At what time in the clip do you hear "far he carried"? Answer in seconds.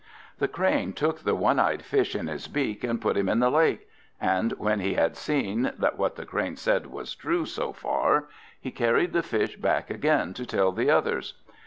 7.71-9.13